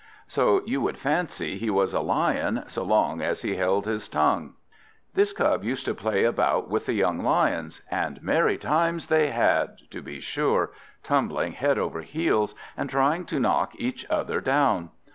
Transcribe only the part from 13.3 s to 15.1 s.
knock each other down.